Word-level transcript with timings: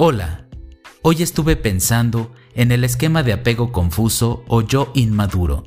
Hola, 0.00 0.46
hoy 1.02 1.24
estuve 1.24 1.56
pensando 1.56 2.32
en 2.54 2.70
el 2.70 2.84
esquema 2.84 3.24
de 3.24 3.32
apego 3.32 3.72
confuso 3.72 4.44
o 4.46 4.62
yo 4.62 4.92
inmaduro, 4.94 5.64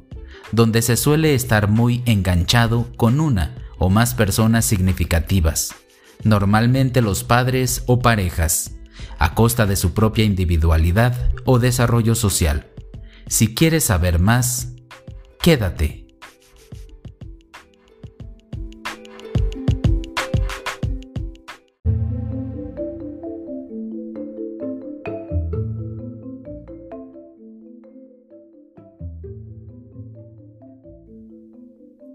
donde 0.53 0.81
se 0.81 0.95
suele 0.95 1.35
estar 1.35 1.67
muy 1.67 2.01
enganchado 2.05 2.87
con 2.95 3.19
una 3.19 3.57
o 3.77 3.89
más 3.89 4.13
personas 4.13 4.63
significativas, 4.63 5.75
normalmente 6.23 7.01
los 7.01 7.25
padres 7.25 7.83
o 7.87 7.99
parejas, 7.99 8.77
a 9.19 9.35
costa 9.35 9.65
de 9.65 9.75
su 9.75 9.93
propia 9.93 10.23
individualidad 10.23 11.29
o 11.43 11.59
desarrollo 11.59 12.15
social. 12.15 12.67
Si 13.27 13.53
quieres 13.53 13.83
saber 13.83 14.19
más, 14.19 14.69
quédate. 15.41 16.00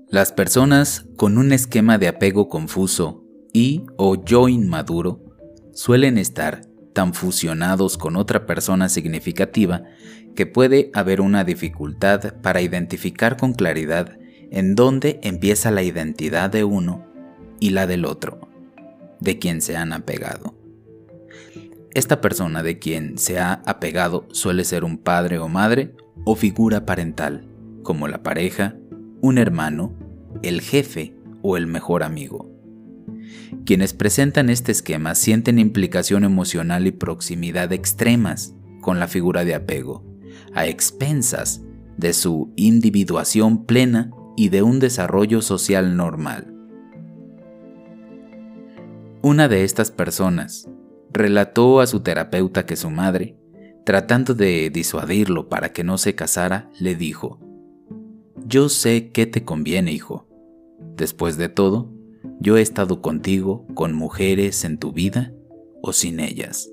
Las 0.08 0.30
personas 0.30 1.04
con 1.16 1.36
un 1.36 1.52
esquema 1.52 1.98
de 1.98 2.06
apego 2.06 2.48
confuso 2.48 3.24
y 3.52 3.86
o 3.96 4.24
yo 4.24 4.48
inmaduro 4.48 5.20
suelen 5.72 6.16
estar 6.16 6.60
tan 6.92 7.12
fusionados 7.12 7.98
con 7.98 8.14
otra 8.14 8.46
persona 8.46 8.88
significativa 8.88 9.82
que 10.36 10.46
puede 10.46 10.92
haber 10.94 11.20
una 11.20 11.42
dificultad 11.42 12.34
para 12.40 12.60
identificar 12.60 13.36
con 13.36 13.52
claridad 13.52 14.16
en 14.52 14.76
dónde 14.76 15.18
empieza 15.24 15.72
la 15.72 15.82
identidad 15.82 16.50
de 16.50 16.62
uno 16.62 17.04
y 17.58 17.70
la 17.70 17.88
del 17.88 18.04
otro, 18.04 18.48
de 19.18 19.40
quien 19.40 19.60
se 19.60 19.76
han 19.76 19.92
apegado. 19.92 20.54
Esta 21.94 22.20
persona 22.20 22.62
de 22.62 22.78
quien 22.78 23.18
se 23.18 23.40
ha 23.40 23.54
apegado 23.66 24.28
suele 24.30 24.64
ser 24.64 24.84
un 24.84 24.98
padre 24.98 25.38
o 25.38 25.48
madre 25.48 25.96
o 26.24 26.36
figura 26.36 26.86
parental, 26.86 27.48
como 27.82 28.06
la 28.06 28.22
pareja, 28.22 28.76
un 29.26 29.38
hermano, 29.38 29.92
el 30.42 30.60
jefe 30.60 31.16
o 31.42 31.56
el 31.56 31.66
mejor 31.66 32.04
amigo. 32.04 32.48
Quienes 33.64 33.92
presentan 33.92 34.50
este 34.50 34.70
esquema 34.70 35.16
sienten 35.16 35.58
implicación 35.58 36.22
emocional 36.22 36.86
y 36.86 36.92
proximidad 36.92 37.72
extremas 37.72 38.54
con 38.80 39.00
la 39.00 39.08
figura 39.08 39.44
de 39.44 39.56
apego, 39.56 40.04
a 40.54 40.66
expensas 40.66 41.62
de 41.96 42.12
su 42.12 42.52
individuación 42.54 43.64
plena 43.64 44.12
y 44.36 44.50
de 44.50 44.62
un 44.62 44.78
desarrollo 44.78 45.42
social 45.42 45.96
normal. 45.96 46.54
Una 49.22 49.48
de 49.48 49.64
estas 49.64 49.90
personas 49.90 50.68
relató 51.12 51.80
a 51.80 51.88
su 51.88 52.00
terapeuta 52.00 52.64
que 52.64 52.76
su 52.76 52.90
madre, 52.90 53.36
tratando 53.84 54.34
de 54.34 54.70
disuadirlo 54.70 55.48
para 55.48 55.72
que 55.72 55.82
no 55.82 55.98
se 55.98 56.14
casara, 56.14 56.70
le 56.78 56.94
dijo, 56.94 57.40
Yo 58.48 58.68
sé 58.68 59.10
qué 59.10 59.26
te 59.26 59.42
conviene, 59.42 59.90
hijo. 59.90 60.28
Después 60.96 61.36
de 61.36 61.48
todo, 61.48 61.92
yo 62.38 62.56
he 62.56 62.62
estado 62.62 63.02
contigo 63.02 63.66
con 63.74 63.92
mujeres 63.92 64.64
en 64.64 64.78
tu 64.78 64.92
vida 64.92 65.34
o 65.82 65.92
sin 65.92 66.20
ellas. 66.20 66.70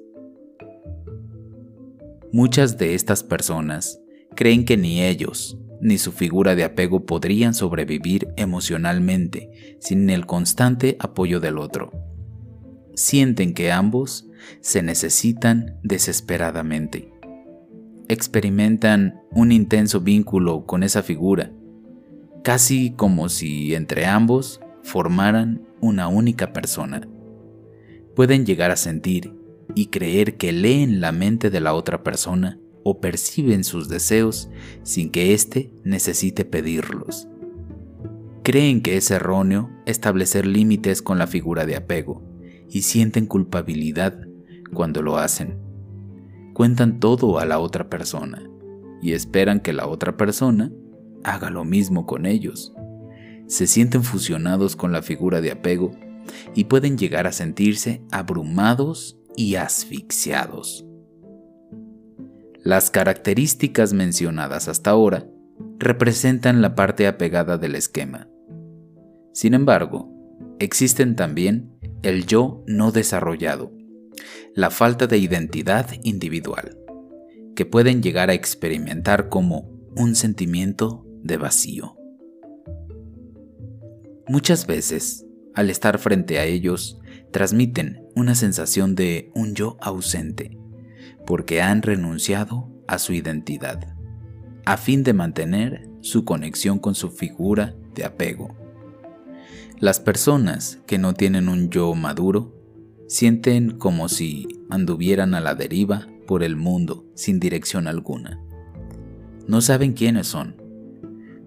Muchas 2.31 2.77
de 2.77 2.93
estas 2.93 3.23
personas 3.23 3.99
creen 4.35 4.65
que 4.65 4.77
ni 4.77 5.01
ellos 5.01 5.57
ni 5.81 5.97
su 5.97 6.11
figura 6.11 6.55
de 6.55 6.63
apego 6.63 7.07
podrían 7.07 7.55
sobrevivir 7.55 8.27
emocionalmente 8.37 9.77
sin 9.79 10.11
el 10.11 10.27
constante 10.27 10.95
apoyo 10.99 11.39
del 11.39 11.57
otro. 11.57 11.91
Sienten 12.93 13.55
que 13.55 13.71
ambos 13.71 14.27
se 14.61 14.83
necesitan 14.83 15.79
desesperadamente. 15.81 17.11
Experimentan 18.09 19.21
un 19.31 19.51
intenso 19.51 20.01
vínculo 20.01 20.67
con 20.67 20.83
esa 20.83 21.01
figura, 21.01 21.51
casi 22.43 22.91
como 22.91 23.29
si 23.29 23.73
entre 23.73 24.05
ambos 24.05 24.59
formaran 24.83 25.65
una 25.79 26.09
única 26.09 26.51
persona. 26.51 27.07
Pueden 28.15 28.45
llegar 28.45 28.69
a 28.69 28.75
sentir 28.75 29.33
y 29.75 29.87
creer 29.87 30.35
que 30.35 30.51
leen 30.51 30.99
la 30.99 31.13
mente 31.13 31.49
de 31.49 31.61
la 31.61 31.73
otra 31.73 32.03
persona 32.03 32.59
o 32.83 32.99
perciben 32.99 33.63
sus 33.63 33.87
deseos 33.87 34.49
sin 34.83 35.09
que 35.09 35.33
éste 35.33 35.73
necesite 35.85 36.43
pedirlos. 36.43 37.29
Creen 38.43 38.81
que 38.81 38.97
es 38.97 39.09
erróneo 39.09 39.69
establecer 39.85 40.45
límites 40.45 41.01
con 41.01 41.17
la 41.17 41.27
figura 41.27 41.65
de 41.65 41.77
apego 41.77 42.21
y 42.69 42.81
sienten 42.81 43.25
culpabilidad 43.25 44.19
cuando 44.73 45.01
lo 45.01 45.17
hacen. 45.17 45.57
Cuentan 46.53 46.99
todo 46.99 47.39
a 47.39 47.45
la 47.45 47.59
otra 47.59 47.89
persona 47.89 48.43
y 49.01 49.13
esperan 49.13 49.61
que 49.61 49.71
la 49.71 49.87
otra 49.87 50.17
persona 50.17 50.71
haga 51.23 51.49
lo 51.49 51.63
mismo 51.65 52.05
con 52.05 52.25
ellos 52.25 52.73
se 53.47 53.67
sienten 53.67 54.03
fusionados 54.03 54.75
con 54.75 54.91
la 54.91 55.01
figura 55.01 55.41
de 55.41 55.51
apego 55.51 55.91
y 56.55 56.65
pueden 56.65 56.97
llegar 56.97 57.27
a 57.27 57.31
sentirse 57.31 58.01
abrumados 58.11 59.19
y 59.35 59.55
asfixiados. 59.55 60.85
Las 62.63 62.89
características 62.89 63.93
mencionadas 63.93 64.67
hasta 64.67 64.91
ahora 64.91 65.27
representan 65.79 66.61
la 66.61 66.75
parte 66.75 67.07
apegada 67.07 67.57
del 67.57 67.75
esquema. 67.75 68.29
Sin 69.33 69.53
embargo, 69.53 70.09
existen 70.59 71.15
también 71.15 71.77
el 72.03 72.25
yo 72.25 72.63
no 72.67 72.91
desarrollado, 72.91 73.71
la 74.55 74.69
falta 74.69 75.07
de 75.07 75.17
identidad 75.17 75.89
individual, 76.03 76.77
que 77.55 77.65
pueden 77.65 78.01
llegar 78.01 78.29
a 78.29 78.33
experimentar 78.33 79.29
como 79.29 79.69
un 79.95 80.15
sentimiento 80.15 81.05
de 81.23 81.37
vacío. 81.37 81.97
Muchas 84.27 84.67
veces, 84.67 85.25
al 85.53 85.69
estar 85.69 85.97
frente 85.99 86.39
a 86.39 86.45
ellos, 86.45 86.99
transmiten 87.31 88.07
una 88.15 88.35
sensación 88.35 88.95
de 88.95 89.31
un 89.33 89.55
yo 89.55 89.77
ausente, 89.81 90.57
porque 91.25 91.61
han 91.61 91.81
renunciado 91.81 92.69
a 92.87 92.99
su 92.99 93.13
identidad, 93.13 93.95
a 94.65 94.77
fin 94.77 95.03
de 95.03 95.13
mantener 95.13 95.89
su 96.01 96.25
conexión 96.25 96.79
con 96.79 96.95
su 96.95 97.09
figura 97.09 97.75
de 97.95 98.05
apego. 98.05 98.55
Las 99.79 99.99
personas 99.99 100.79
que 100.85 100.97
no 100.97 101.13
tienen 101.13 101.49
un 101.49 101.69
yo 101.69 101.93
maduro 101.95 102.53
sienten 103.07 103.77
como 103.77 104.07
si 104.07 104.47
anduvieran 104.69 105.33
a 105.33 105.41
la 105.41 105.55
deriva 105.55 106.07
por 106.25 106.43
el 106.43 106.55
mundo 106.55 107.05
sin 107.15 107.39
dirección 107.39 107.87
alguna. 107.87 108.39
No 109.47 109.59
saben 109.59 109.93
quiénes 109.93 110.27
son, 110.27 110.55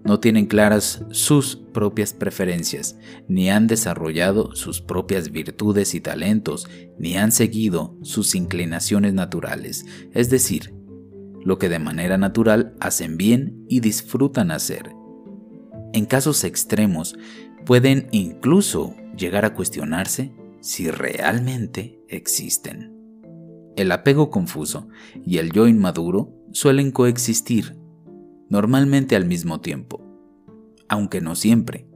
no 0.07 0.21
tienen 0.21 0.45
claras 0.45 1.03
sus 1.11 1.57
propias 1.57 2.13
preferencias, 2.13 2.97
ni 3.27 3.49
han 3.49 3.67
desarrollado 3.67 4.55
sus 4.55 4.79
propias 4.79 5.31
virtudes 5.31 5.93
y 5.95 5.99
talentos, 5.99 6.69
ni 6.97 7.17
han 7.17 7.33
seguido 7.33 7.97
sus 8.03 8.33
inclinaciones 8.33 9.13
naturales, 9.13 9.85
es 10.13 10.29
decir, 10.29 10.73
lo 11.43 11.59
que 11.59 11.67
de 11.67 11.79
manera 11.79 12.17
natural 12.17 12.73
hacen 12.79 13.17
bien 13.17 13.65
y 13.67 13.81
disfrutan 13.81 14.51
hacer. 14.51 14.91
En 15.91 16.05
casos 16.05 16.45
extremos, 16.45 17.17
pueden 17.65 18.07
incluso 18.11 18.95
llegar 19.17 19.43
a 19.43 19.53
cuestionarse 19.53 20.33
si 20.61 20.89
realmente 20.89 21.99
existen. 22.07 22.93
El 23.75 23.91
apego 23.91 24.29
confuso 24.29 24.87
y 25.25 25.39
el 25.39 25.51
yo 25.51 25.67
inmaduro 25.67 26.33
suelen 26.53 26.91
coexistir 26.91 27.75
normalmente 28.49 29.15
al 29.15 29.25
mismo 29.25 29.61
tiempo, 29.61 30.03
aunque 30.87 31.21
no 31.21 31.35
siempre. 31.35 31.87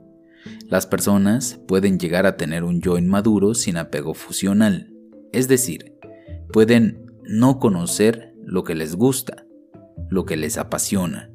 Las 0.67 0.87
personas 0.87 1.59
pueden 1.67 1.99
llegar 1.99 2.25
a 2.25 2.37
tener 2.37 2.63
un 2.63 2.81
yo 2.81 2.97
inmaduro 2.97 3.53
sin 3.53 3.77
apego 3.77 4.13
fusional, 4.13 4.93
es 5.31 5.47
decir, 5.47 5.95
pueden 6.51 7.05
no 7.23 7.59
conocer 7.59 8.33
lo 8.43 8.63
que 8.63 8.75
les 8.75 8.95
gusta, 8.95 9.45
lo 10.09 10.25
que 10.25 10.37
les 10.37 10.57
apasiona, 10.57 11.29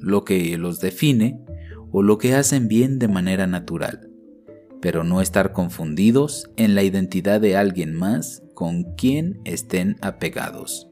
lo 0.00 0.24
que 0.24 0.56
los 0.56 0.80
define 0.80 1.40
o 1.90 2.02
lo 2.02 2.18
que 2.18 2.34
hacen 2.34 2.68
bien 2.68 2.98
de 2.98 3.08
manera 3.08 3.46
natural, 3.46 4.08
pero 4.80 5.04
no 5.04 5.20
estar 5.20 5.52
confundidos 5.52 6.50
en 6.56 6.74
la 6.74 6.82
identidad 6.82 7.40
de 7.40 7.56
alguien 7.56 7.94
más 7.94 8.42
con 8.54 8.94
quien 8.94 9.40
estén 9.44 9.96
apegados. 10.00 10.88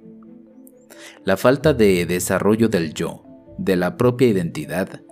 La 1.25 1.37
falta 1.37 1.73
de 1.73 2.05
desarrollo 2.07 2.69
del 2.69 2.93
yo 2.93 3.30
de 3.61 3.77
la 3.77 3.97
propia 3.97 4.29
identidad 4.29 5.03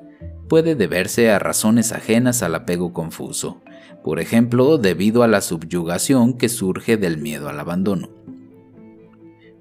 puede 0.49 0.75
deberse 0.75 1.31
a 1.31 1.39
razones 1.39 1.93
ajenas 1.93 2.43
al 2.43 2.55
apego 2.55 2.93
confuso, 2.93 3.61
por 4.03 4.19
ejemplo, 4.19 4.79
debido 4.79 5.23
a 5.23 5.29
la 5.29 5.43
subyugación 5.43 6.39
que 6.39 6.49
surge 6.49 6.97
del 6.97 7.19
miedo 7.19 7.49
al 7.49 7.61
abandono. 7.61 8.09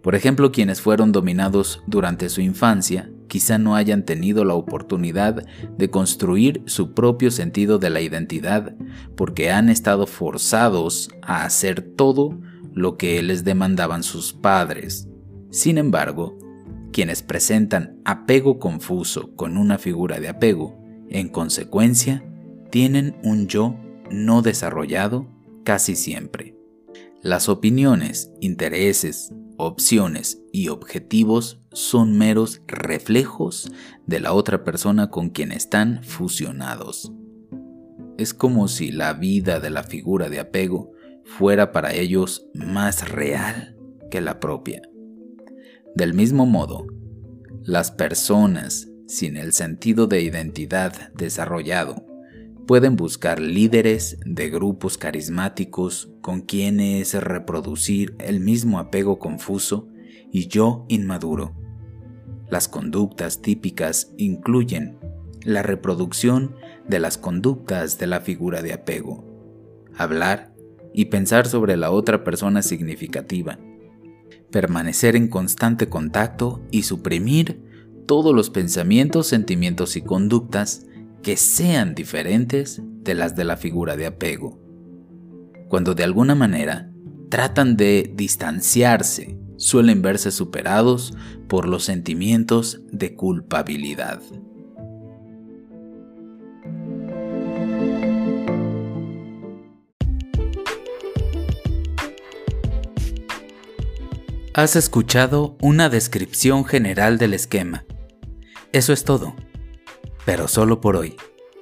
Por 0.01 0.15
ejemplo, 0.15 0.53
quienes 0.53 0.79
fueron 0.79 1.11
dominados 1.11 1.83
durante 1.85 2.29
su 2.29 2.39
infancia 2.39 3.11
quizá 3.27 3.57
no 3.57 3.75
hayan 3.75 4.05
tenido 4.05 4.45
la 4.45 4.53
oportunidad 4.53 5.45
de 5.77 5.89
construir 5.89 6.63
su 6.65 6.93
propio 6.93 7.29
sentido 7.29 7.77
de 7.77 7.89
la 7.89 7.99
identidad 7.99 8.73
porque 9.17 9.51
han 9.51 9.67
estado 9.67 10.07
forzados 10.07 11.09
a 11.21 11.43
hacer 11.43 11.81
todo 11.81 12.39
lo 12.73 12.95
que 12.95 13.21
les 13.21 13.43
demandaban 13.43 14.03
sus 14.03 14.31
padres. 14.31 15.09
Sin 15.49 15.77
embargo, 15.77 16.37
quienes 16.97 17.21
presentan 17.21 18.01
apego 18.05 18.57
confuso 18.57 19.35
con 19.35 19.59
una 19.59 19.77
figura 19.77 20.19
de 20.19 20.29
apego, 20.29 20.83
en 21.09 21.29
consecuencia, 21.29 22.25
tienen 22.71 23.15
un 23.21 23.47
yo 23.47 23.75
no 24.09 24.41
desarrollado 24.41 25.27
casi 25.63 25.95
siempre. 25.95 26.57
Las 27.21 27.49
opiniones, 27.49 28.31
intereses, 28.41 29.31
opciones 29.57 30.41
y 30.51 30.69
objetivos 30.69 31.61
son 31.71 32.17
meros 32.17 32.63
reflejos 32.65 33.71
de 34.07 34.19
la 34.19 34.33
otra 34.33 34.63
persona 34.63 35.11
con 35.11 35.29
quien 35.29 35.51
están 35.51 36.01
fusionados. 36.03 37.13
Es 38.17 38.33
como 38.33 38.67
si 38.67 38.91
la 38.91 39.13
vida 39.13 39.59
de 39.59 39.69
la 39.69 39.83
figura 39.83 40.29
de 40.29 40.39
apego 40.39 40.93
fuera 41.23 41.71
para 41.71 41.93
ellos 41.93 42.47
más 42.55 43.07
real 43.07 43.77
que 44.09 44.19
la 44.19 44.39
propia. 44.39 44.81
Del 45.97 46.13
mismo 46.13 46.45
modo, 46.45 46.85
las 47.63 47.89
personas 47.89 48.87
sin 49.07 49.35
el 49.35 49.51
sentido 49.51 50.05
de 50.05 50.21
identidad 50.21 51.11
desarrollado 51.15 52.05
pueden 52.67 52.95
buscar 52.95 53.41
líderes 53.41 54.19
de 54.23 54.51
grupos 54.51 54.99
carismáticos 54.99 56.11
con 56.21 56.41
quienes 56.41 57.15
reproducir 57.15 58.15
el 58.19 58.41
mismo 58.41 58.77
apego 58.77 59.17
confuso 59.17 59.87
y 60.31 60.47
yo 60.47 60.85
inmaduro. 60.87 61.55
Las 62.47 62.67
conductas 62.67 63.41
típicas 63.41 64.13
incluyen 64.17 64.99
la 65.41 65.63
reproducción 65.63 66.57
de 66.87 66.99
las 66.99 67.17
conductas 67.17 67.97
de 67.97 68.05
la 68.05 68.21
figura 68.21 68.61
de 68.61 68.73
apego, 68.73 69.25
hablar 69.97 70.53
y 70.93 71.05
pensar 71.05 71.47
sobre 71.47 71.75
la 71.75 71.89
otra 71.89 72.23
persona 72.23 72.61
significativa, 72.61 73.57
permanecer 74.51 75.15
en 75.15 75.27
constante 75.27 75.89
contacto 75.89 76.61
y 76.71 76.83
suprimir 76.83 77.61
todos 78.05 78.33
los 78.33 78.49
pensamientos, 78.49 79.27
sentimientos 79.27 79.95
y 79.95 80.01
conductas 80.01 80.85
que 81.21 81.37
sean 81.37 81.93
diferentes 81.93 82.81
de 82.83 83.15
las 83.15 83.35
de 83.35 83.43
la 83.43 83.57
figura 83.57 83.97
de 83.97 84.05
apego. 84.05 84.59
Cuando 85.67 85.93
de 85.93 86.03
alguna 86.03 86.35
manera 86.35 86.91
tratan 87.29 87.75
de 87.75 88.13
distanciarse, 88.15 89.37
suelen 89.57 90.01
verse 90.01 90.31
superados 90.31 91.13
por 91.47 91.67
los 91.67 91.83
sentimientos 91.83 92.81
de 92.91 93.15
culpabilidad. 93.15 94.21
Has 104.57 104.75
escuchado 104.75 105.55
una 105.61 105.87
descripción 105.87 106.65
general 106.65 107.19
del 107.19 107.35
esquema. 107.35 107.85
Eso 108.73 108.91
es 108.91 109.03
todo, 109.03 109.35
pero 110.25 110.47
solo 110.47 110.81
por 110.81 110.95
hoy, 110.95 111.15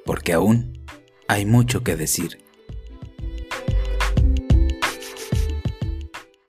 porque 0.05 0.31
aún 0.31 0.85
hay 1.27 1.45
mucho 1.45 1.83
que 1.83 1.97
decir. 1.97 2.44